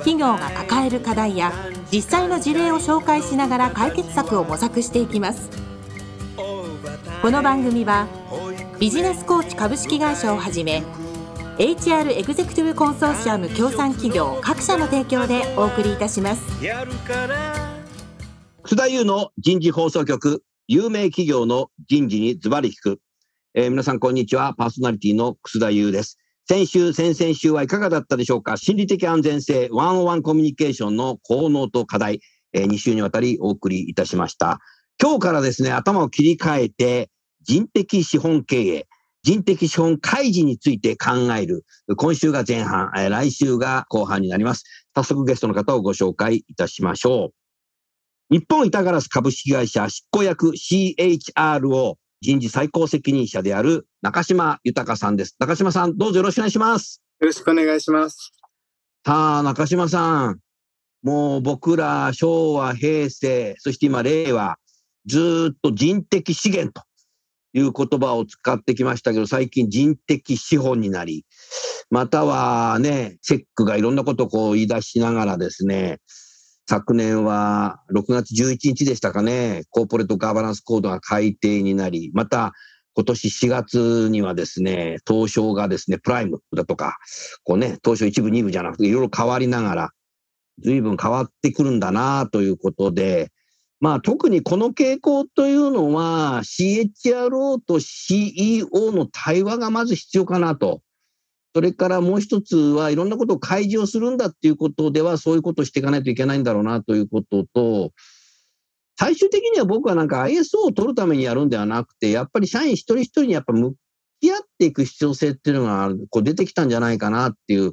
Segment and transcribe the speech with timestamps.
[0.00, 1.52] 企業が抱える課題や
[1.92, 5.50] 実際の事例を紹介しながら解決策を模索していきます。
[7.22, 8.08] この番組は
[8.78, 10.82] ビジネスコーチ株式会社をはじめ
[11.58, 16.42] HR エグゼクティブコンソーシアム協賛企業各社の提供でお送りいたします。
[18.62, 23.00] 楠田優の人事放送局有名企業の人事にズバリ聞く、
[23.52, 24.54] えー、皆さんこんにちは。
[24.54, 26.18] パーソナリティの楠田優です。
[26.48, 28.56] 先週、先々週はいかがだったでしょうか？
[28.56, 32.20] 心理的安全性、ワンオワンコミュニケーションの効能と課題、
[32.52, 34.58] えー、2週にわたりお送りいたしました。
[35.00, 37.08] 今日からですね、頭を切り替えて、
[37.42, 38.86] 人的資本経営、
[39.22, 41.64] 人的資本開示について考える。
[41.96, 44.64] 今週が前半、えー、来週が後半になります。
[44.94, 48.34] 早速ゲストの方をご紹介いたしましょう。
[48.34, 55.36] 日本板ガラス株式会社執行役 CHRO 人事最高責任者である中島豊さんです。
[55.38, 57.02] 中島さん、どうぞよろしくお願いします。
[57.18, 58.32] よろしくお願いします。
[59.06, 60.38] さあ、中島さん。
[61.02, 64.58] もう僕ら昭和、平成、そして今令和、
[65.06, 66.86] ずっと人的資源と
[67.54, 71.24] いう言葉を使ってきましたけど、最近人的資本になり、
[71.88, 76.00] またはね、チェックがいろんなことをこう言い出しながらですね、
[76.70, 82.52] 昨年は6月11日でしたかね、コーポレートガバナンスコードが改定になり、また
[82.94, 86.98] 今年4月にはですね、東証がですね、プライムだとか、
[87.42, 89.90] こうね、東証1部2部じゃなくていろいろ変わりながら、
[90.62, 93.32] 随分変わってくるんだなということで、
[93.80, 100.82] まあ特にこの傾向というのは CHRO と CEO の対話がまず必要かなと。
[101.54, 107.92] それからもう一つはいろんなことを開示をするんだっていうことでは、そういうことをしていかないといけないんだろうなということと、
[108.98, 113.74] 最終的には僕はなんか ISO を取るためにやるんではなくて、やっぱり社員一人一人にやっぱ向
[114.20, 117.72] き合っていく必要性っていうのがこう出てきたんじゃないかなっていう、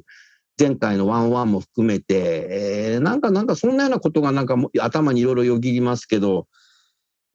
[0.58, 6.48] 前回のワンワンも含めて、えー、なんかなんかそんなようなことがなんか頭にいろいろよぎりますけど、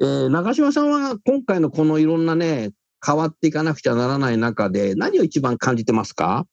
[0.02, 2.72] えー、長嶋さんは今回のこのいろんなね、
[3.06, 6.46] 変わっていかなくちゃならない中で、何を一番感じてますか？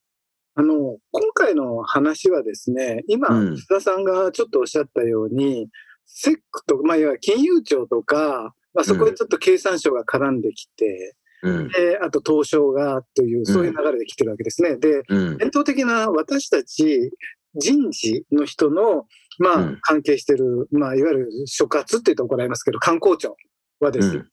[0.56, 5.68] あの、今回の話はですね、今、須田さんがちょっとおっしゃったように、うん、
[6.06, 14.76] セックと、まあ、いわゆる金融庁とか、まあ、そこでちょっと経産省が絡んできて、うん、で、あと東証がという、そういう流れで来てるわけですね。
[14.76, 17.10] で、伝統的な私たち
[17.54, 19.06] 人事の人の、
[19.38, 23.36] まあ、関係してる、まあ、いわゆる所轄って言うと怒られますけど、観光庁
[23.78, 24.24] はですね、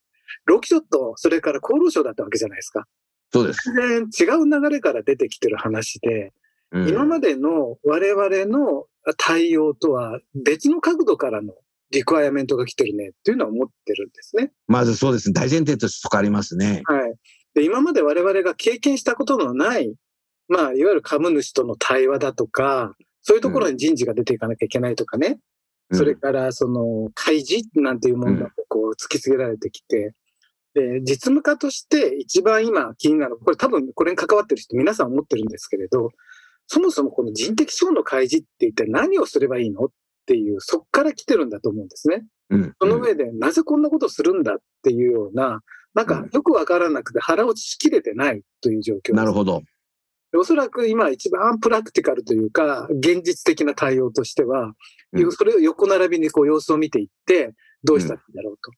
[0.46, 2.86] ロキショット、それから厚労省だったわけじゃないですか。
[3.32, 3.72] そうです。
[3.74, 6.34] 全然違う流れから出てきてる話で、
[6.72, 8.86] うん、今までの我々の
[9.18, 11.54] 対応とは別の角度からの
[11.92, 14.52] リクワイアメントが来てるねっていうのは思ってるんですね。
[14.68, 15.34] まずそうですね。
[15.34, 16.82] 大前提としてそこありますね。
[16.86, 17.16] はい。
[17.54, 19.94] で、今まで我々が経験したことのない、
[20.48, 25.40] まあ、いわゆる株主との対話だとか、そういうところに人事が出ていかなきゃいけないとかね。
[25.90, 30.14] うん、それから、その、開示なんていうものがこう突きつけられてきて、
[30.74, 36.12] で、実務家として一番今気になる、これ多分これに関わってる人皆さん思ってるんですけれど、
[36.68, 39.90] そもそもこの人的資本の開示って一体何をすればいいのっ
[40.26, 42.26] ていう、そっから来てるんだと思うんですね。
[42.50, 45.62] うん、その上で、なぜこんなことするんだっていうような、
[45.94, 49.16] なんかよくわからなくて腹落ちしきれてないという状況。
[49.16, 49.64] なるほど。
[50.38, 54.74] おそらく今一番プラクティカルというか、現実的な対応としては、
[55.14, 57.54] うん、それを横並びにこう様子を見ていって、
[57.84, 58.72] どうしたらいいんだろうと。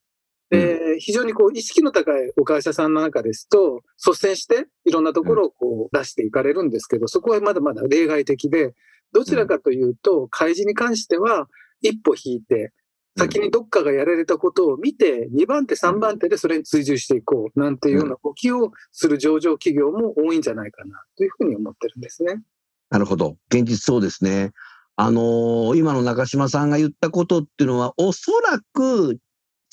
[0.49, 8.73] で、非常にこう、意識の高いお会社さんの中ですと、率先していろんなところをこう出していかれるんですけど、そこはまだまだ例外的で、
[9.13, 11.47] どちらかというと、開示に関しては、
[11.81, 12.73] 一歩引いて、
[13.19, 22.41] 先にどっかがやられたことを見て、2番手、3番手でそれに追従していこう、なんていうような動きをする上場企業も多いんじゃないかな、というふうに思ってるんですね。
[22.89, 23.37] なるほど。
[23.49, 24.51] 現実そうですね。
[24.95, 29.19] あのー、今の中島さんが言ったことっていうのは、おそらく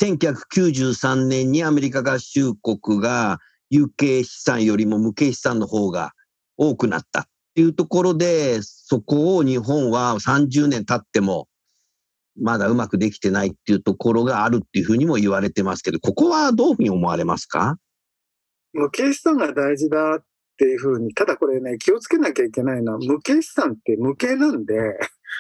[0.01, 3.39] 1993年にアメリカ合衆国が
[3.71, 6.13] 有形資産よりも無形資産の方が
[6.57, 11.49] 多くなったっていうところで、そこを日本は30年経っても
[12.41, 17.79] まだうまくできてないっていうところがあるっていうふうにも言われてますけど、ここはどういうふうに思われますか？
[18.73, 20.25] 無形資産が大事だっ
[20.57, 24.75] っていうふうに、ただこれね、気をつけなきゃいけないのは、無形資産って無形なんで、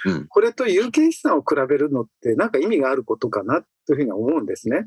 [0.04, 4.86] うんこれと有形資産を比べるのってなんか意味があることかなというふうには思うんですね。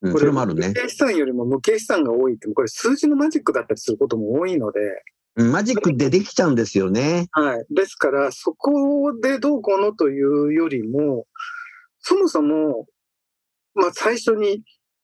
[0.00, 0.72] うん、こそれもあるね有。
[0.72, 4.88] 形資産よりも無形資産が多いって、これ数字のマジックだったりすることも多いので、うん
[5.36, 7.28] マジックでできちゃうんですよね。
[7.32, 7.66] はい。
[7.70, 11.26] ですから、そこでどうこうのというよりも、
[12.00, 12.86] そもそも、
[13.74, 14.62] まあ最初に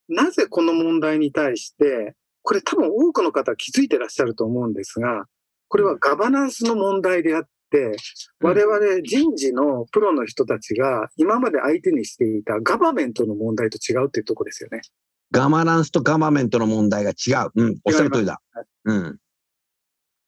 [0.09, 5.27] なぜこの問題に対して、これ多分多くの方は気づいてらっしゃると思うんですが、
[5.69, 7.93] これはガバナンスの問題であって、うん
[8.41, 14.83] 我々人事のプロの人たちが今まで相手にしていたガバメントの問題と違うっていうところですよね。
[15.31, 17.51] ガバナンスとガバメントの問題が違う。
[17.55, 18.43] うん、おっしゃる通りだ。
[18.85, 19.19] うん。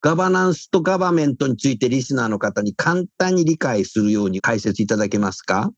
[0.05, 5.71] ガバナンスとガバメントについてリスナーの方に簡単に理解するように解説いただけますか？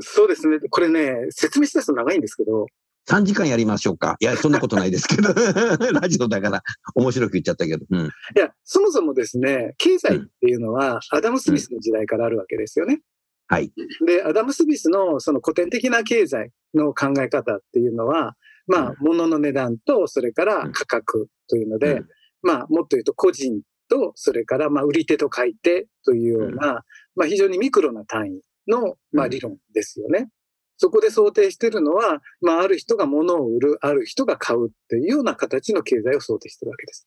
[0.00, 0.60] そうですね。
[0.70, 2.64] これね、説明し出すと長いんですけど、
[3.06, 4.16] ?3 時間やりましょうか。
[4.20, 5.28] いや、そんなことないですけど。
[5.92, 6.62] ラジオだから
[6.94, 7.84] 面白く言っちゃったけど。
[7.90, 8.06] うん。
[8.06, 13.02] いや、そもそもですね、経済っていうのはアダム・スミスの時代からあるわけですよね。
[13.48, 13.70] はい。
[14.06, 18.36] で、アダム・スミスのその古典的な経済の考え方っていうのは、
[18.66, 22.08] まあ、物の値段と、それから価格というので、うん
[22.44, 26.84] まあ、もっと言うと個人と、それからまあ、売り手と買い手というような、
[27.16, 30.28] まあ、非常にミクロな単位の、まあ、うん理論ですよね。
[30.76, 37.04] そこで想定しているのは、まあ、ある人が物を売る、ある人が買うっていうような形の経済を想定しているわけです。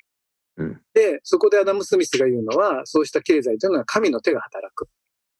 [0.57, 4.87] うんで、そこでアダム・スミスが言うのは、そうした経済というのは神の手が働く。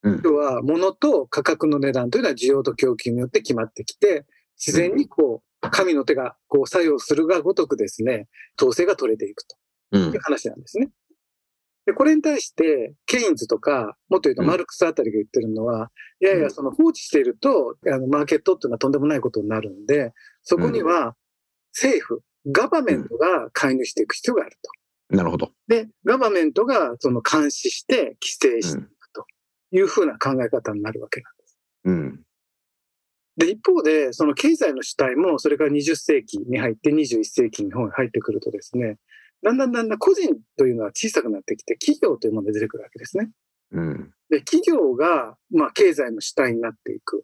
[0.03, 4.25] うん要は、物と価格の値段というのは需要と供給によって決まってきて、
[4.63, 8.27] 自然にこう、神の手がこう作用するがごとくですね、
[8.59, 9.57] 統制が取れていくと
[9.91, 10.89] 話なんですね。
[11.85, 15.89] で、これに対して、ケインズとか、もっと言うとうんマルクスあたりが言ってるのは、
[16.19, 20.13] いやいや、その放置していると、あの、マーケットっていうのはとんでもないことになるんで、
[20.43, 21.15] そこには
[21.71, 25.15] 政府、ガバメントが介入していく必要があると。
[25.15, 25.51] なるほど。
[25.67, 29.25] で、ガバメントがその監視して規制していくと
[29.71, 31.57] いうふうな考え方になるわけなんです。
[31.85, 32.21] うん。
[33.37, 38.97] で、一方で、その経済の主体も、それから20世紀に入って21世紀に入ってくるとですね、
[39.43, 43.29] だんだんだんだん個人というのは小さくなってきて、企業というものが出てくるわけですね。
[43.71, 44.13] うん。
[44.29, 47.23] で、企業が、まあ、経済の主体になっていく。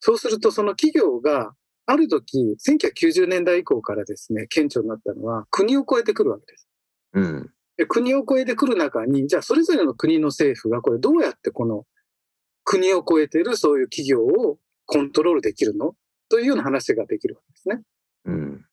[0.00, 1.54] そうすると、その企業が、
[1.86, 6.68] ある時、1990年代以降からですね、顕著になったのは、国を越えてくるわけです。
[7.12, 7.50] うん。
[7.76, 11.84] で国を越えてくる中に、じゃあそれぞれの国の政府がこれどうやってこの
[12.62, 15.94] 国を越えているそういう企業をコントロールできるの？
[16.28, 17.82] というような話ができるわけですね。
[18.26, 18.64] うん。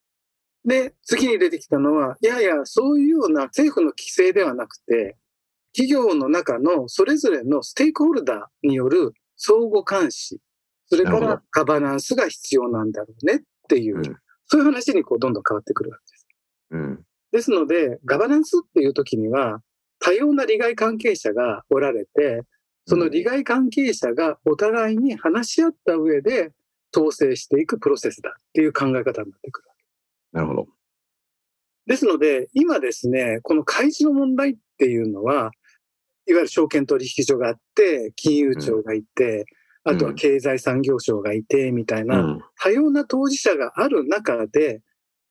[0.65, 5.17] で、次に出てきたのは、いやいや、そういうような政府の規制ではなくて、
[5.73, 10.39] 企業の中のそれぞれのステークホルダーによる相互監視、
[10.87, 14.17] それからガバナンスが必要なんだろうねっていう、うん
[14.51, 16.27] そういう話にこうどんどん変わってくるわけです。
[16.71, 17.05] うん。
[17.31, 19.61] ですので、ガバナンスっていう時には、
[19.99, 22.43] 多様な利害関係者がおられて、
[22.85, 26.51] その利害関係者がお互いに話し合った上で
[26.93, 29.70] 統制していくプロセスだっていう考え方になってくる。
[30.31, 30.67] なるほど。
[31.87, 35.51] ですので、今ですね、この開示の問題っていうのは、
[36.27, 39.45] いわゆる証券取引所があって、金融庁がいて、
[39.83, 42.41] あとは経済産業省がいて、みたいうな、ん。
[42.61, 44.81] 多様な当事者がある中で、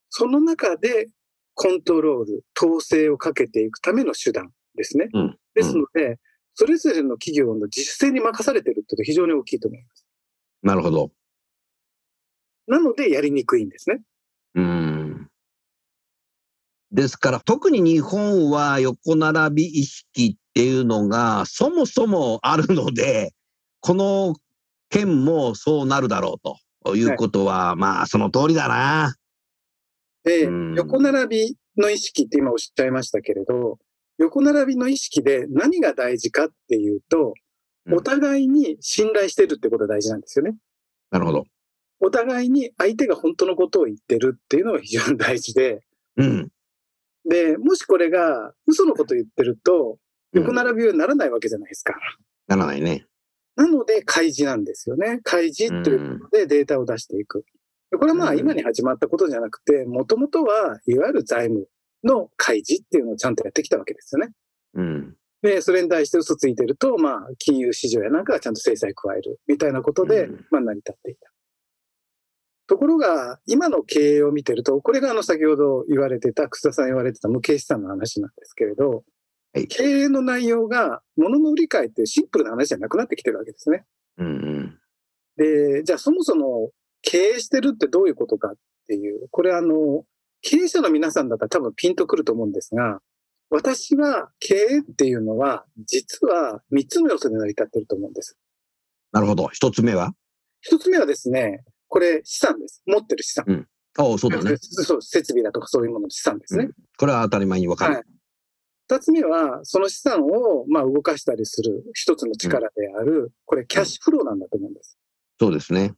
[0.09, 1.09] その中で
[1.55, 5.09] コントロール、統制をかけていくための手段ですね。
[5.13, 6.19] うんですので、
[6.55, 10.07] それぞれの企業の自主性に任されているっていうのは非常に大きいと思います。
[10.63, 11.11] なるほど。
[12.67, 14.03] なので、やりにくいんですね。
[14.55, 14.90] うん。
[16.93, 23.33] ですから、特に日本は横並び意識っていうのがそもそもあるので、
[23.81, 24.35] この
[24.89, 29.15] 件もそうなるだろうということは、まあ、その通りだな。
[30.23, 33.79] でうん、横並びの意識って今おっしゃいましたけれど、
[34.19, 37.33] 横並びの意識で何が大事かっていうと、うん
[37.93, 40.55] お互いに信頼してるってことが大事なんですよね。
[41.11, 41.45] なるほど。
[41.99, 45.81] お互いに相手が本当のことを言ってるっていうのが非常に大事で、
[46.17, 46.49] うん。
[47.29, 49.97] で、もしこれが嘘のこと言ってると、うん
[50.33, 51.93] 横並びにならないわけじゃないですか。
[52.47, 53.05] ならないね。
[53.57, 55.19] なので、開示なんですよね。
[55.25, 57.45] 開示ということでデータを出していく。
[57.91, 61.67] でこれはまあうん今に始まったことじゃなくて、もともとはいわゆる財務
[62.05, 64.33] の開示っていうのをちゃんとやってきたわけですよね。
[64.75, 65.17] うん。
[65.43, 71.30] で、それに対して嘘ついてると、まあ、金融市場やなんかがちゃんと制裁加えるみたいなことでうん、まあ成り立っていた。
[72.71, 79.03] ところが、今の経営を見てると、これがあの先ほど言われてた、楠田さん言われてた無形資産の話なんですけれど、
[79.53, 83.85] はい経営の内容が物の売り買いっていうシンプルな話じゃなくなってきてるわけですね。
[84.19, 84.79] うんうん。
[85.37, 86.71] で、じゃあそもそも
[87.03, 88.55] 経営してるってどういうことかっ
[88.87, 90.05] ていう、これあの、
[90.41, 93.01] 経営者の皆さんだったら多分ピンとくると思うんですが、
[93.51, 98.39] 私は経営っていうのは、実は3つの要素で成り立ってると思うんです。
[99.11, 99.49] なるほど。
[99.49, 100.13] 一つ目は？
[100.61, 102.83] 一つ目はですね、これ資産です。
[102.87, 103.67] 持ってる資産。
[103.99, 104.57] ああ、そうだね。
[104.57, 106.71] そう、設備だとかそういうものの資産ですね。
[106.97, 107.95] これは当たり前にわかる。
[107.97, 108.05] はい
[108.91, 114.99] 二つ目は、その資産を、まあ、動かしたりする一つの力である、これキャッシュフローなんだと思うんです。
[115.39, 115.95] そうですね。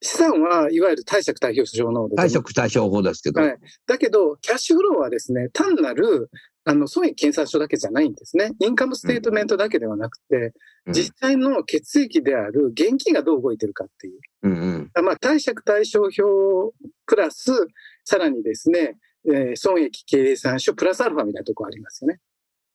[0.00, 2.14] 資産はいわゆる貸借対照表上ので。
[2.14, 3.40] 貸借対照表ですけど。
[3.40, 3.58] はい。
[3.88, 6.30] だけど、キャッシュフローはですね、単なる、
[6.66, 8.52] あの、損益計算書だけじゃないんですね。
[8.58, 14.20] income statement だけではなくて、うん実際の血液である現金がどう動いてるかっていう。
[14.42, 15.04] うんうん。
[15.04, 17.52] まあ、貸借対照表プラス、
[18.04, 22.20] さらにですね、えー損益計算書プラスアルファみたいなところありますよね。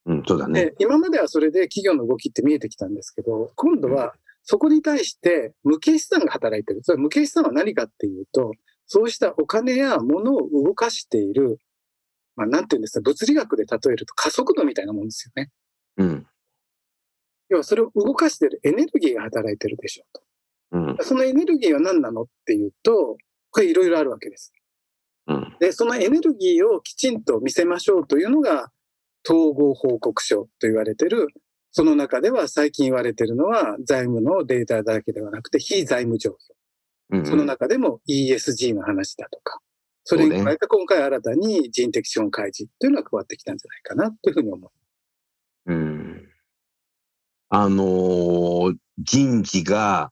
[0.07, 0.65] うん、そうだね。
[0.65, 6.79] で、今まではそれで企業の動きって見えてきたんですけど、今度はそこに対して無形資産が働いてる。
[6.83, 8.53] それ無形資産は何かっていうと、
[8.87, 11.59] そうしたお金や物を動かしている、
[12.39, 15.51] まあ、なんていうんですか、物理学で例えると加速度みたいなもんですよね。
[15.97, 16.27] うん。
[17.49, 20.05] 要はそれを動かしているエネルギーが働いてるでしょ
[20.71, 20.95] ううん。
[20.97, 21.03] と。
[21.03, 23.17] そのエネルギーは何なのっていうと、
[23.51, 24.53] これいろいろあるわけです。
[25.27, 25.57] うん。
[25.59, 28.71] で、そのエネルギーをきちんと見せましょうというのが、
[29.27, 31.27] 統合報告書と言われてる、
[31.71, 36.37] その中では最近言われてるのは、財務のデータだけではなくて、非財務状
[37.11, 37.25] うん況。
[37.25, 39.59] その中でも ESG の話だとか、
[40.09, 44.71] それに加えて今回新たに人的資本開示というのが加わってきたんじゃないかなというふうに思
[45.67, 45.71] う。
[45.71, 46.29] うん。
[47.49, 50.11] あのー人事が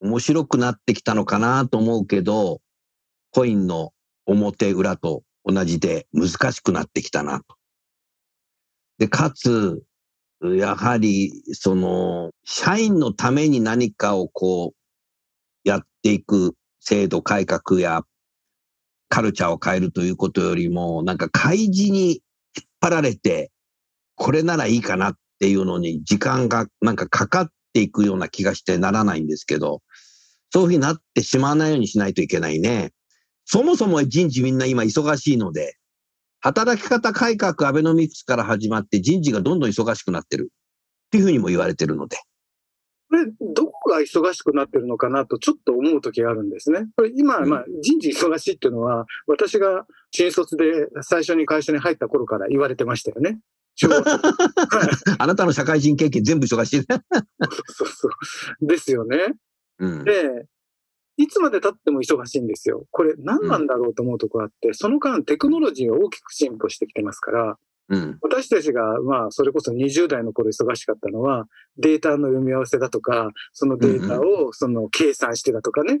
[0.00, 2.60] 面白くなってきたのかなと思うけど、
[3.32, 3.92] コインの
[4.26, 7.56] 表裏と同じで難しくなってきたなと。
[8.98, 9.82] で、かつ、
[10.40, 18.04] やはり、その、社員のために何かをこう、やっていく制度改革や
[19.14, 22.16] カルチャーを変えるということよりも、なんか開示に引
[22.62, 23.52] っ張られて、
[24.16, 29.82] これならいいかなっていうのに時間がなんかかかっていくような気がしてならないんですけど、
[30.50, 32.90] そういうふうになってしまわないようにしないといけないね。
[33.44, 35.76] そもそも人事みんな今忙しいので、
[36.40, 42.16] 働き方改革アベノミクスから始まって人事がどんどん忙しくなってるっていうふうにも言われてるので。
[43.14, 46.88] これ、どこが忙しくなってるのかなとちょっと思う時があるんですね。
[46.96, 53.38] これ今、うんまあ人事忙しいっていうのは、私が新卒で最初に会社に入った頃から言われてましたよね。
[55.18, 56.86] あなたの社会人経験全部忙しいね。
[57.66, 58.66] そうそう。
[58.66, 59.34] ですよね。
[59.78, 60.04] うん。
[60.04, 60.46] で、
[61.16, 62.84] いつまで経っても忙しいんですよ。
[62.90, 68.18] これ何なんだろうと思うとこあって、その間テクノロジーが大きく進歩してきてますから、うん。
[68.22, 76.00] 私たちが、まあ、それこそ20代の頃忙しかったのは、データの読み合わせだとか、そのデータをその計算してだとかね。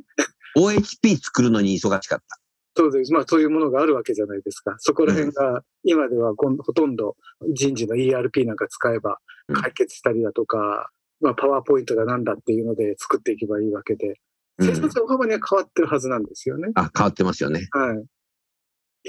[0.56, 2.38] OHP 作るのに忙しかった。
[2.76, 3.12] そうです。
[3.12, 4.74] まあ、そういうものがあるわけじゃないですか。
[4.78, 7.16] そこら辺が、今ではほとんど
[7.52, 14.08] 人事の ERP なんか使えばうん解決したりだとか、まあ、パワーポイントがなんだっていうので作っていけばいいわけで、
[14.58, 16.68] うん生活は大幅には変わってるはずなんですよね。
[16.76, 17.68] あ、変わってますよね。
[17.72, 18.04] はい。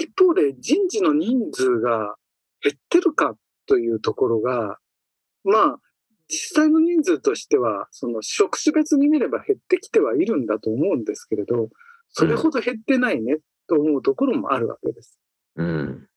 [0.02, 2.16] 一方で人事の人数が
[2.66, 3.36] 減ってるか
[3.68, 4.78] というところが、
[5.44, 5.78] まあ、
[6.28, 11.68] 実際の人数としては、その職種別に見れば減ってきてはいるんだと思うんですけれど、
[12.08, 13.36] それほど減ってないね
[13.68, 15.20] と思うところもあるわけです。
[15.54, 16.08] うん。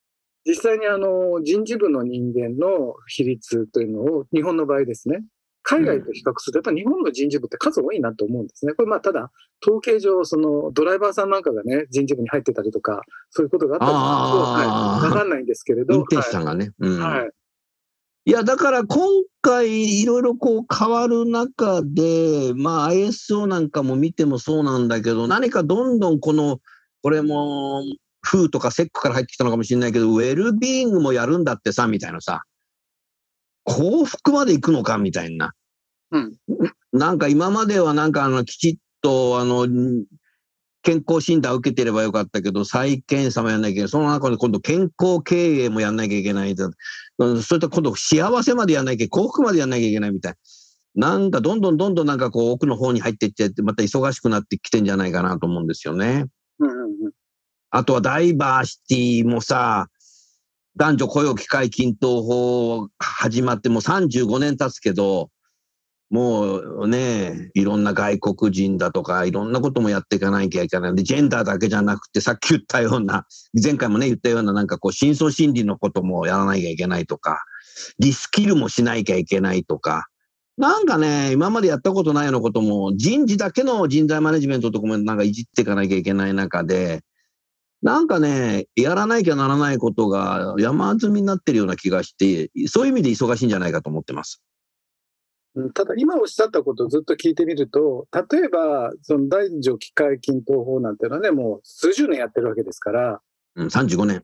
[0.46, 5.24] 実際にあの人事部の人間の比率というのを日本の場合ですね、
[5.64, 8.74] 海外と比較するとやっぱ日本の人事部って数多いなと思うんですね。
[8.74, 16.72] これまあただ統計上そのドライバーさんなんかがね人事部に入ってたりとかそういうことがあったりするとわかんないんですけれど、運転手さんがね。
[16.80, 17.00] うん。
[17.00, 17.30] はいはい
[18.26, 19.08] いや、だから今
[19.42, 26.60] 回いろいろこう変わる中で、まあ ISO なんかも見てもそうなんだけど、何かどんどんこの、
[27.02, 27.82] これも、
[28.22, 32.44] 風とかセックから入ってきたのかもしれないけど、ウェルビーイングもやるんだってさ、みたいなさ、
[33.64, 35.54] 幸福まで行くのかみたいな。
[36.12, 36.34] うん
[36.92, 39.68] なんか今まではなんかあの、きちっとあの、
[40.82, 43.90] 健康診断を受けてればよかったけど、再検査もやんなきゃいけない。
[43.90, 46.56] その中で今度健康経営もやんなきゃいけない。
[47.20, 49.10] うんそれと今度幸せまでやんなきゃいけない。
[49.10, 50.34] 幸福までやんなきゃいけないみたい
[50.96, 51.12] な。
[51.12, 56.26] なんかどんどんどんどんなんかこう奥の方に入っていっちゃって、また忙しくなってきてんじゃないかなと思うんですよね。
[56.60, 57.12] うんうんうん
[57.72, 59.90] あとはダイバーシティもさ、
[60.80, 65.30] 男女雇用機会均等法始まってもう35年経つけど、
[66.10, 70.96] もうね、いろんな外国人だとか、いろんなこともやっていかなきゃいけない。
[70.96, 73.26] で、ジェンダーだけじゃなくて、さっき言ったような、
[73.62, 77.44] 前回もね、言ったような、なんかこう、深層心理のこともやらなきゃいけないとか、
[78.00, 80.08] リスキルもしなきゃいけないとか、
[80.58, 87.02] なんかね、今までやったことないようなことも、人事だけの人材マネジメントとかもなんかいじっていかなきゃいけない中で、
[87.82, 94.42] なんかね、やらなきゃならないことが山積みになってるような気がして、そういう意味で忙しいんじゃないかと思ってます。
[95.56, 103.22] うんただ今おっしゃったことをずっと聞いてみると、例えば、その男女機械均等法なんていうのはね、もう数十年やってるわけですから、
[103.56, 104.24] うん、35年。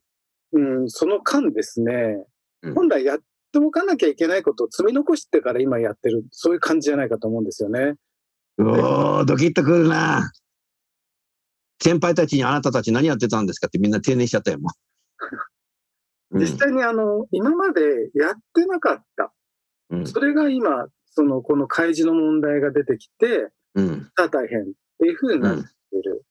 [0.53, 2.23] うん、その間ですね、
[2.61, 3.19] うん本来やっ
[3.51, 7.95] ておかなきゃいけないことを積み残してから今やってる、そういう感じじゃないかと思うんですよね。
[8.57, 10.31] うおー、ドキッとくるな。
[11.85, 14.71] 先輩たちにあなたたち何やってたんですかってみんな定年しちゃったよ、も
[16.31, 16.39] う。
[16.41, 19.31] 実際にあの、今までやってなかった。
[19.91, 24.01] うん、うんそれが今、その、この開示の問題が出てきて、うん。
[24.17, 24.65] さあ大変っ
[24.97, 26.23] ていうふうになっている。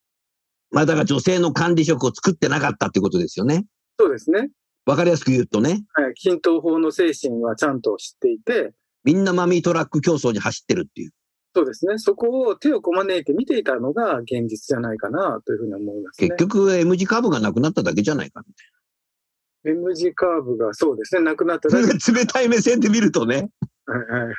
[0.72, 3.64] まあだから女性の管理職を作ってなかったってことですよね。
[4.00, 4.50] そうですね。
[4.86, 6.14] わかりやすく言うとね、はい。
[6.14, 8.72] 均等法の精神はちゃんと知っていて、
[9.04, 11.12] みんなマミートラック競争に走ってるっていう。
[11.54, 11.98] そうですね。
[11.98, 16.36] そこを手をこまねいて見ていたのが現実じゃないかなというふうに思いますね結。
[16.46, 18.42] 局 M 字カーブがなくなっただけじゃないか
[19.64, 21.20] み M 字カーブがそうですね。
[21.22, 21.94] なくなったただけいな。
[22.20, 23.50] 冷たい目線で見るとね。
[23.86, 24.34] はいはいはい。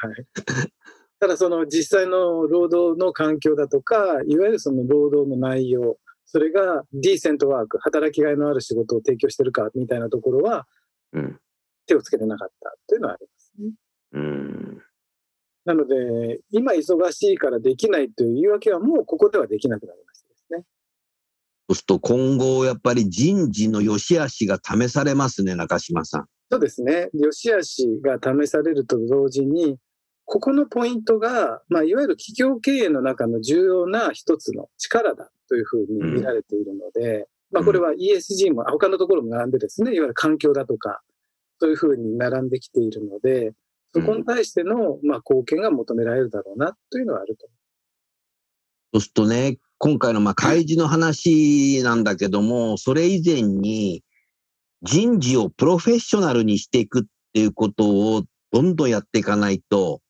[1.19, 10.67] ただその実際の労働の環境だとか、いわゆるその労働の内容、それがディーセントワーク、働きがいのある仕事を提供してるかみたいなところは
[11.13, 11.39] うん。
[11.85, 13.71] 手をつけてなかったというのはありますね。
[14.13, 14.83] うん。
[15.65, 20.63] なので、今忙しいからできないという言い訳はもうここではできなくなりましたですね。
[21.67, 26.25] そうすると今後やっぱり人事の良し悪しが試されますね、中島さん。
[26.51, 27.09] そうですね。
[27.13, 29.77] 良し悪しが試されると同時に、
[30.25, 41.01] ここのポイントが、まあ、いわゆる企業経営の中の重要な一つの力だというふうに見られているので、まあ、これは ESG も、あ他のところも並んでですね、いわゆる環境だとか、
[41.59, 43.53] そういうふうに並んできているので、
[43.95, 47.47] そこに対しての、まあ、貢献が求められるだろうなというのはあると。
[48.93, 54.03] そうするとね、今回のまあ開示の話なんだけども、それ以前に
[54.81, 60.01] 人事をプロフェッショナルにしていくっていうことをどんどんやっていかないと、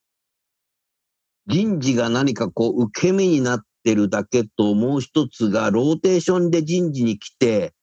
[1.45, 7.76] 人事が何かこう受け身になってるだけと、もう一つがローテーションで人事に来て、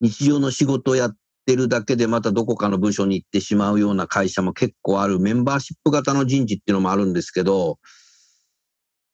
[0.00, 7.78] 日常の仕事をやってるだけでまたどこかの部署に行ってしまうような会社も結構ある、メンバーシップ型の人事っていうのもあるんですけど、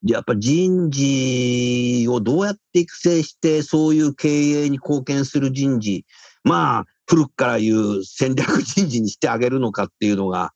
[0.04, 6.04] やっぱ人事をどうやって育成して、そういう経営に貢献する人事、
[6.44, 10.52] まあ、古くから言う戦略人事にしてあげるのかっていうのが、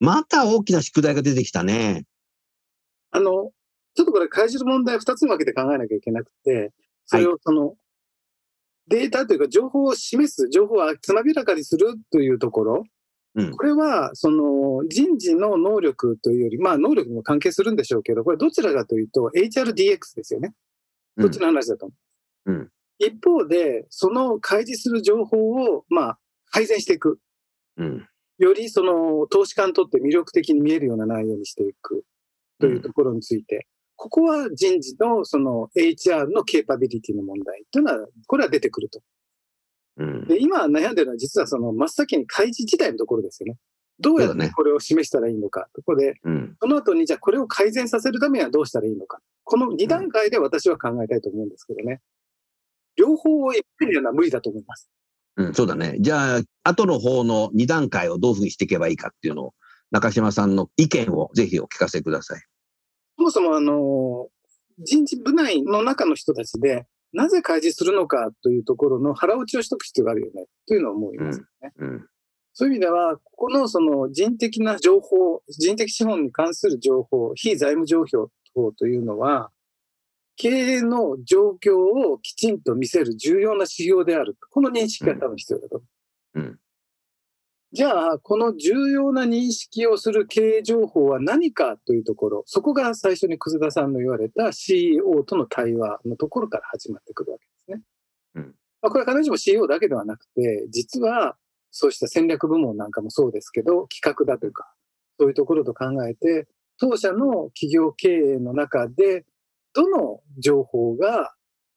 [0.00, 2.04] また大きな宿題が出てきたね。
[3.10, 3.52] あの、
[3.94, 6.72] ちょっとこれ、開示の問題を2つに分けて考えなきゃいけなくて、
[7.06, 7.74] それをその、
[8.88, 12.84] データというか情報を示す、情報をつまびらかにするというところ、
[13.34, 20.54] うんこれは、その、人事の能力というより、まあ、能力にも関係するんでしょうけど、これどちらかというと、HRDX ですよね。
[21.16, 21.94] うんどっちの話だと思
[22.46, 22.52] う？
[22.52, 26.18] うん一方で、その開示する情報を、まあ、
[26.50, 27.20] 改善していく。
[27.76, 28.08] うん。
[28.38, 32.04] よりその投資家にとって魅力的に見えるような内容にしていく
[32.60, 39.00] というところについて、ここは人事のその HR のケーパビリティの問題というのは、これは出てくると。
[39.96, 40.28] うん。
[40.28, 43.58] で、今悩んでるのは実はその真っ先に開示自体のところですよね。
[43.98, 45.68] どうやってこれを示したらいいのか。
[45.74, 46.56] ここで、うん。
[46.62, 49.18] その後にじゃあこれを改善させるためにはどうしたらいいのか。
[49.42, 52.00] この2段階で私は考えたいと思うんですけどね。
[52.94, 54.88] 両方を一遍にやるのは無理だと思います。
[55.38, 55.96] うん、そうだね。
[55.98, 59.54] じゃあ、後の方の2段階をどういうふうにしていけばいいかっていうのを、
[59.90, 62.42] 中島さんの意見をぜひお聞かせください。
[63.30, 64.28] そもそもあの、
[64.78, 71.72] 人事部内の中の人たちで、なぜ開示するのかというところの腹落ちをしとく必要があるよね、というのを思いますね。
[71.78, 72.06] うん。
[72.52, 78.04] そういう意味では、ここのその人的な情報、人的資本に関する情報、非財務情
[78.54, 79.50] 報というのは、
[80.36, 84.36] 経営の状況をきちんと見せる重要な指標である。
[84.50, 85.82] この認識が多分必要だと。
[86.34, 86.58] うん
[87.72, 97.82] じゃあ、この重要な認識をする経営情報は何かというところ、そこが最初に楠田さんの言われた CEO との対話のところから始まってくるわけですね。
[98.36, 101.36] うんまあ、これは必ずしも CEO だけではなくて、実は
[101.70, 104.72] そうした戦略部門なんかもそうですけど、企画だとか、
[105.18, 106.48] そういうところと考えて、
[106.80, 109.26] 当社の企業経営の中で、
[109.74, 111.34] どの情報が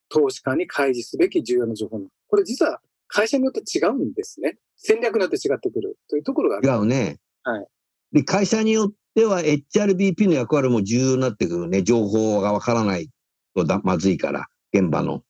[0.10, 2.16] 投資家に開示すべき重要な情報なのか。
[2.28, 2.82] これ実は
[3.14, 4.58] 会社によって違うんですね。
[4.78, 6.68] 戦略によって違ってくるというところがある。
[6.68, 7.18] 違うね。
[7.44, 7.68] はい。
[8.14, 11.84] で、会社によっては HRBP の役割も重要になってくるね。
[11.84, 13.10] 情報がわからない
[13.56, 15.24] とだまずいから、現場の。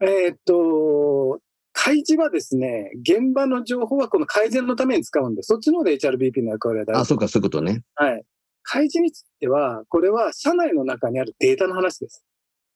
[0.00, 1.40] えーっと、
[1.72, 7.04] 開示はですね、現場の情報はこの改善のために使うんで、そっちの方で HRBP の役割は大あ、事。
[7.06, 7.82] そうか、そういうことね。
[7.94, 8.22] はい。
[8.62, 12.24] 開示については、これは社内の中にあるデータの話です。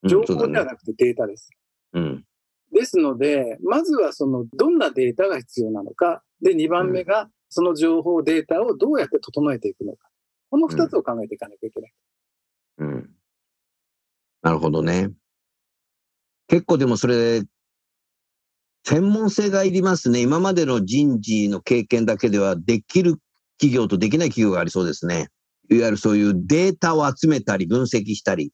[0.07, 0.23] 情。
[0.23, 1.49] 報ではなくてデータです。
[1.95, 2.25] うん。
[2.72, 6.22] ですので、まずはその、どんなデータが必要なのか。
[6.40, 10.09] で、2番目が、その情報、データをどうやって整えていくのか。
[10.50, 11.92] この2つを考えていかなきゃいけない。
[12.78, 13.11] うん。
[14.42, 15.11] なるほどね。
[16.46, 17.42] 結構でもそれ、
[18.85, 20.20] 専門性がいりますね。
[20.20, 23.16] 今までの人事の経験だけではできる
[23.59, 25.28] 企業とできない企業がありそうですね。
[25.70, 28.52] いわゆるそういうデータを集めたり分析したり。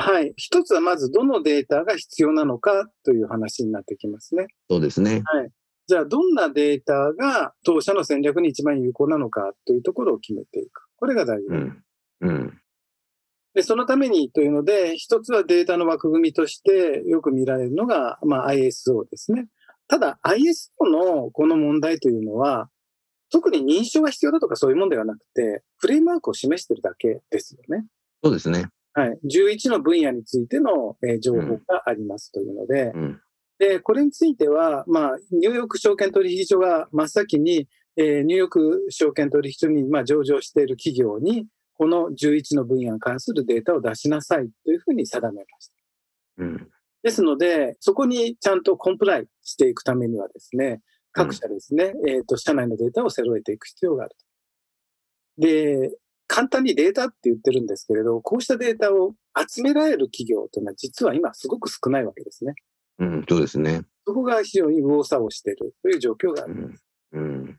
[0.00, 0.32] はい。
[0.36, 4.46] 一つはまずどのデータが必要なのかという話になってきますね。
[4.68, 5.22] そうですね。
[5.86, 10.86] じゃあ、どんなデータが当社の戦略に一番有効なのかというところを決めていく。
[10.96, 11.52] これが大事です。
[11.52, 11.84] うん。
[12.20, 12.60] うん。
[13.54, 19.48] で、そのためにというので、一つはデータの枠組みとしてよく見られるのが、まあ、ISO ですね。
[19.88, 22.70] ただ、ISO のこの問題というのは、
[23.32, 27.86] 特に認証が必要だとかそういうもんではなくて、フレームワークを示してるだけですよね。
[28.22, 28.66] そうですね。
[28.92, 29.18] はい。
[29.24, 33.20] 11の分野についての、えー情報がありますというので、うん。
[33.58, 45.74] で、これについては、まあ、ニューヨーク証券取引所が真っ先に、えーニューヨーク証券取引所に、まあ、上場している企業に、この11の分野に関するデータを出しなさいというふうに定めました。
[46.38, 46.68] うん。
[47.02, 50.80] ですので、そこにちゃんとコンプライしていくためにはですね、
[51.12, 54.16] 各社ですね、えっ、と、社内のデータを揃えていく必要がある
[55.38, 55.46] と。
[55.46, 55.90] で、
[56.30, 62.54] 簡単にデータって言ってるんですけれど、こうしたデータを集められる企業というのは実は今すごく少ないわけですね。
[63.00, 63.26] うん。
[63.28, 63.82] そうですね。
[64.06, 66.78] そこが非常に右往左往しているという状況がある。
[67.12, 67.22] うん。
[67.22, 67.58] うん。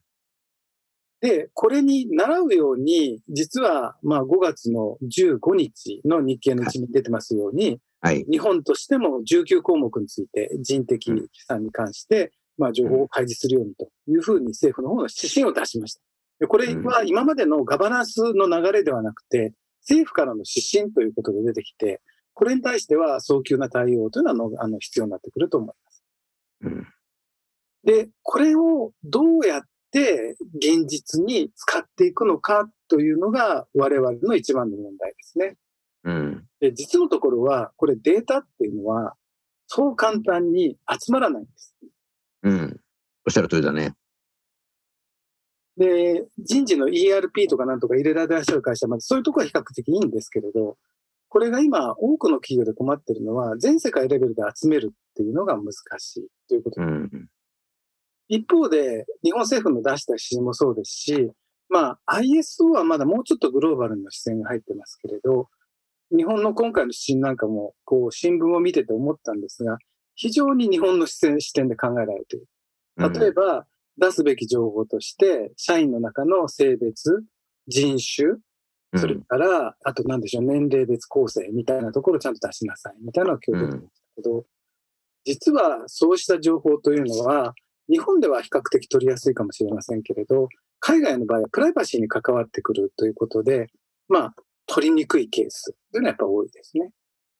[1.19, 8.25] で、これに習うように、実は、まあ5月の15日の日経の一に出てますように、はい。
[8.31, 16.01] 日本としても19項目について人的資産に関して、まあ情報を開示するようにというふうに政府の方の指針を出しました。
[16.41, 22.01] でこれは今までのガバナンスの流れではなくて、政府からの指針ということで出てきて、
[22.33, 26.03] これに対しては早急な対応というのはのあの必要になってくると思います。
[26.61, 26.87] うん。
[27.83, 35.57] で、これをどうやって現実に使っていくのかというのが我々の一番の問題ですね。
[36.05, 36.45] うん。
[36.59, 39.13] で実のところは、これデータっていうのは、
[39.67, 41.75] そう簡単に集まらないんです。
[42.41, 42.81] うん。
[43.27, 43.93] おっしゃる通りだね。
[45.81, 50.77] で、人事の ERP とかなんとか入れられてらっしゃる会社まで、そういうところは比較的いいんですけれど、
[51.27, 57.29] これが今、多くの企業で困ってるのは、全世界レベルで集めるっていうのが難しいということうん。
[58.27, 61.31] 一方で、日本政府の出した指針もそうですし、
[61.67, 65.47] まあ、ISO はまだもうちょっとグローバルな視線が入ってますけれど、
[66.15, 69.79] 日本の今回の指針なんかも、こう、新聞を見てて思ったんですが、
[70.15, 72.47] 非常に日本の視線視点で考えられている。
[72.97, 73.65] 例えば、
[74.01, 77.23] 出すべき情報として、社員の中の性別、
[77.67, 78.39] 人種、
[78.99, 84.45] それから、あと何でしょう、年齢別構成みたいなところをちゃんと出しなさい、みたいなのを今日出てましたけど、
[85.23, 87.53] 実はそうした情報というのは、
[87.89, 93.67] 日本では比較的取りやすいかもしれませんけれど、海外の場合はプライバシーに関わってくるということで、
[94.07, 94.35] まあ、
[94.65, 96.89] 取りにくいケースというのはやっぱ多いですね。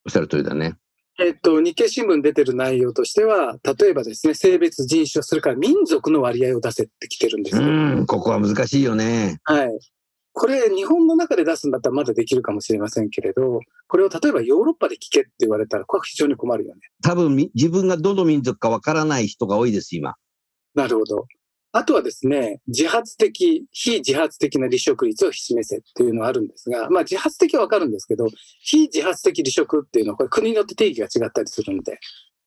[0.06, 0.76] おっしゃる通りだね。
[1.20, 7.68] えっと、日経新聞に出てる内容としては、例えばですね、性別、人種、それから民族の割合を出せってきてるんですうよ。
[8.02, 8.06] ん。
[8.06, 9.40] ここは難しいよね。
[9.44, 9.70] はい。
[10.34, 16.82] これ、日本の中で出すんだったらまだできるかもしれませんけれど、これを例えばヨーロッパで聞けって言われたら、これは非常に困るよね。
[17.04, 20.16] 多分み自分がどの民族かわからない人が多いです、今。
[20.74, 21.26] なるほど。
[21.74, 28.28] あとはですね、自発的、非自発的な離職率を示せっていうのがあるんですが、まあ自発的はわかるんですけど、
[28.62, 32.00] 非自発的離職っていうのはこれ国によって定義が違ったりするんで、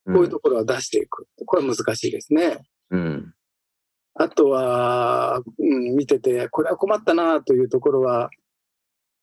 [0.07, 1.27] こういうところは出していく。
[1.47, 2.59] これは難しいですね。
[2.91, 3.35] うん。
[4.15, 8.31] あとは、うん、見てて、これは困ったなというところは、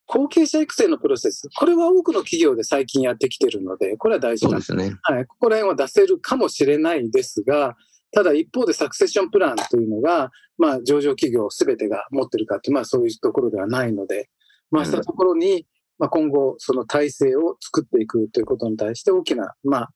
[0.08, 1.48] 後継者育成のプロセス。
[1.58, 4.98] これは多くの企業で最近やってきてるので、これは大事なそうですね。
[5.04, 7.78] はい、ここら辺は出せるかもしれないですが、
[8.12, 14.30] ただ一方でサクセッションプランというのが、まあ上場企業すべてが持ってるかって、まあそういうところではないので、
[14.69, 15.65] まあしたところに、
[15.97, 19.89] まあ今後その体制を作っていくということに対して大きな、まあ、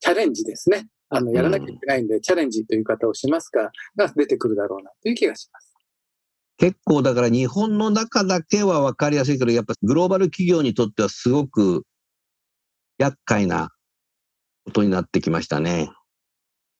[0.00, 0.88] チャレンジですね。
[1.10, 5.74] あの、やらなきゃいけないんで、チャレンジという方をしますが、が出てくるだろうなという気がします。
[6.56, 11.84] 結構だから日本の中だけは分かりやすいけど、やっぱグローバル企業にとってはすごく
[12.98, 13.70] 厄介な
[14.64, 15.90] ことになってきましたね。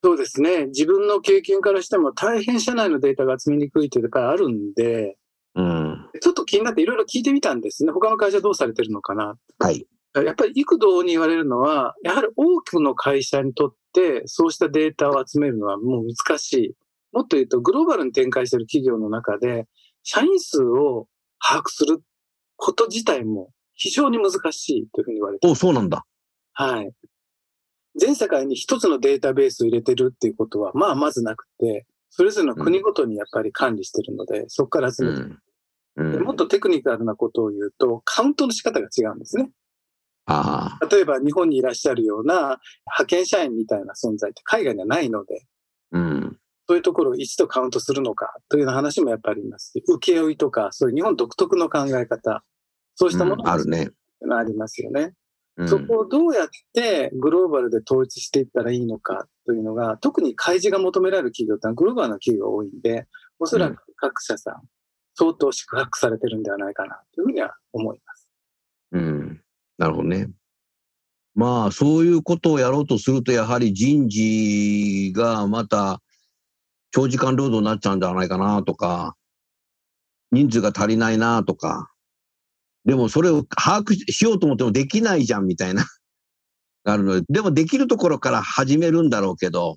[0.05, 0.67] そうですね。
[0.67, 5.17] 自分の経験からしても大変社内のデータが集めにくいというかあるんで、
[5.55, 6.09] うん。
[6.21, 7.93] ちょっと気になっていろいろ聞いてみたんですね。
[7.93, 9.35] 他の会社どうされてるのかな。
[9.59, 9.87] はい。
[10.15, 16.75] やっぱり幾度に言われるのは、やはり多くの会社にとってそうしたデータを集めるのはもう難しい。
[17.13, 19.67] もっと言うと、グローバルに展開している企業の中で、
[20.03, 21.07] 社員数を
[21.39, 22.03] 把握する
[22.57, 26.05] こと自体も非常に難しいというふうに言われてお、そうなんだ。
[26.55, 26.91] はい。
[27.97, 35.43] 全世界に一つのデータベースを入れてるっていうことは、まあまずなくて、それぞれの国ごとにやっぱり管理してるので、そこから集めてる、
[35.97, 36.13] うん。
[36.13, 39.51] でもっとテクニカルなことを言うと、カウントの仕方が違うんですね。
[40.91, 42.35] 例えば日本にいらっしゃるような
[42.87, 45.47] 派遣社員みたいな存在って海外にはないので、
[45.93, 46.39] うん。
[46.69, 52.45] そういうところを一度カウントするのかというような話もやっぱりありますし、請負とか、そういう日本独特の考え方、
[52.95, 53.43] そうしたもの。
[54.27, 55.15] がありますよね。
[55.57, 63.07] うんそこをどうやってグローバルで統一していったらいいのかというのが、特に開示が求められる企業ってのはグローバルな企業が多いんで、
[63.39, 64.63] おそらく各社さん、
[65.15, 68.29] 相当宿泊されてるんではないかなというふうには思います。
[68.93, 69.43] うん。
[69.77, 70.31] なるほどね。
[71.35, 76.01] まあ、そういうことをやろうとすると、やはり人事がまた
[76.93, 79.17] 長時間労働になっちゃうんじゃないかなとか、
[80.31, 81.92] 人数が足りないなとか、
[82.85, 85.85] でもそれを把握しようと思ってもできないじゃんみたいな、
[86.85, 89.77] があるので、でもできるところから始めるんだろうけど、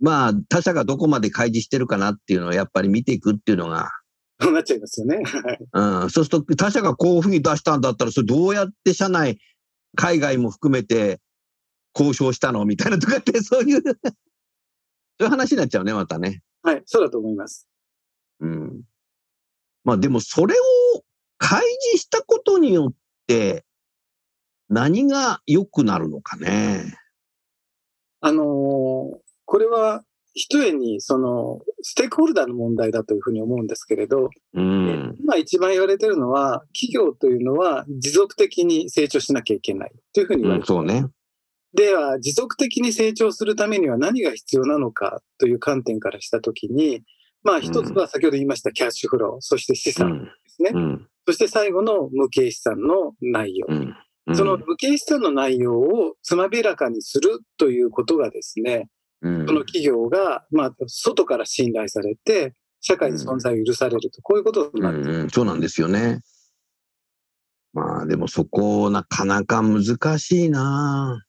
[0.00, 3.90] まあ、他社がどこまで開示してるかなっていうのをやっぱり見ていくっていうのが、
[4.40, 5.22] そうなっちゃいますよね。
[5.22, 5.58] はい
[6.02, 9.38] うん、そうすると他社がこういうふうに出したんだったら、それどうやって社内、
[9.96, 11.20] 海外も含めて
[11.94, 16.40] 交渉したのみたいなとかって、 そういう、そういう話になっちゃうね、またね。
[16.62, 17.68] はい、そうだと思います。
[18.40, 18.82] うん。
[19.84, 21.02] まあでもそれを
[21.40, 22.94] 開示したことによっ
[23.26, 23.64] て、
[24.68, 26.94] 何が良くなるのかね。
[28.20, 28.46] あのー
[29.46, 35.16] これは、ひとえに、その、ステークホルダーの問題だというふうに思うんですけれど、うん。
[35.18, 41.06] 今一番言われてるのは、企業というのは持続的に成長しなきゃいけないというふうに言わうん、れてそうね。
[41.74, 47.02] では、持続的に成長するためには何が必要なのかという観点からしたときに、
[47.42, 50.24] まあ一つは先ほど言いましたキャッシュフロー、そして資産うん。
[50.26, 50.70] ですね。
[50.72, 51.08] うん。
[51.26, 53.66] そして最後の無形資産の内容。
[53.68, 53.76] うん。
[53.76, 53.96] うん
[54.32, 58.86] その無形資産の内容をつまびらかにするということがですね、
[59.22, 65.00] うんその企業が、まあ、外から信頼されて、社会に存在を許されると、こういうことになる。
[65.00, 66.20] うんうん、そうなんですよね。
[67.72, 71.24] まあでもそこなかなか難しいな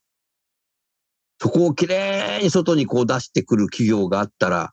[1.39, 4.71] そこをきれいに外にこう出してくる企業があったら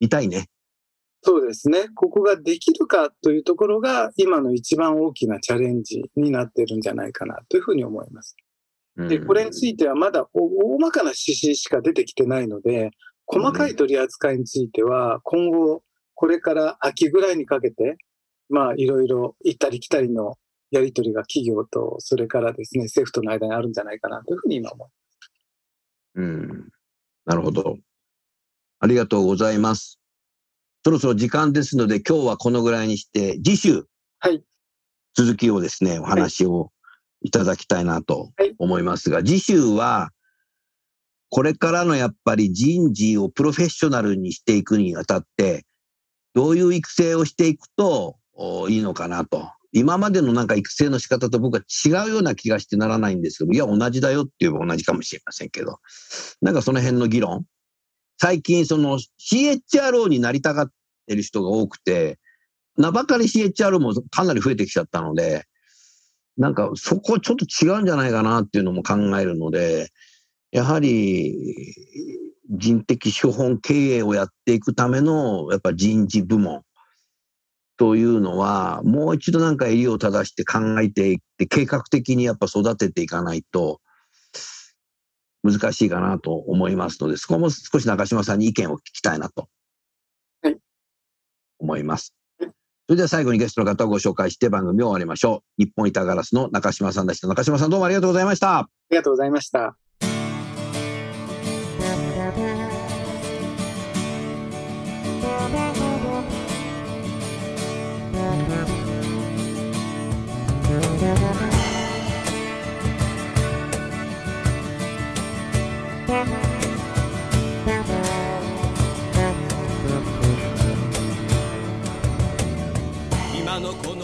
[0.00, 0.46] 痛いね。
[1.22, 1.88] そうですね。
[1.94, 8.36] ここができるかというところが、今の一番大きなチャレンジになってるんじゃないかなというふうに思います。
[8.96, 12.90] で、これについてはまだお大まかな指針しか出てきてないので、
[13.26, 15.82] 細かい取り扱いについては、今後、
[16.14, 17.98] これから秋ぐらいにかけて、
[18.48, 20.36] まあ、いろいろ行ったり来たりの
[20.70, 24.90] やり取りが企業と、それからですね、政府との間にあるんじゃないかなというふうに今思
[26.14, 26.68] うん。
[27.26, 27.76] なるほど。
[28.78, 29.98] ありがとうございます。
[30.86, 33.86] そろそろ時間ですので、今日はこのぐらいにして、次週、
[34.20, 34.40] はい。
[35.16, 36.70] 続きをですね、お話を
[37.22, 40.10] いただきたいなとはい思いますが、次週は、
[41.28, 45.66] これからのやっぱり人事をプロフェッショナルにしていくにあたって、
[46.34, 49.50] どういう育成をしていくとおいいのかなと。
[49.72, 55.80] 今までのなんか育成の仕方と僕は違うような気がしてならないんですけど、いや、同じだよって言えば同じかもしれませんけど、
[56.42, 57.44] なんかその辺の議論。
[58.18, 60.70] 最近その CHRO になりたがっ
[61.06, 62.18] てる人が多くて、
[62.76, 65.44] 名ばかり CHRO もかなり増えてきちゃったので、
[66.36, 69.88] なんかそこはちょっと違うんじゃないかなっていうのも考えるので、
[70.52, 71.34] やはり
[72.50, 76.62] 人的資本経営をやっていくためのやっぱ人事部門
[77.76, 83.80] というのは、もう一度なんか襟を正して考えていって、計画的にやっぱ育てていかないと
[85.50, 89.48] 難しいかなと思いますので、そこも少し中島さんに意見を聞きたいなと
[90.42, 90.56] はい
[91.58, 92.14] 思います。
[92.40, 92.50] はい
[92.88, 95.64] それでは最後にゲストの方をご紹介して番組を終わりましょう。
[95.64, 97.26] 日本板ガラスの中島さんでした。
[97.26, 98.58] 中島さんどうもありがとうございました。
[98.58, 99.76] ありがとうございました。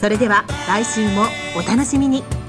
[0.00, 2.39] それでは来週もお楽しみに。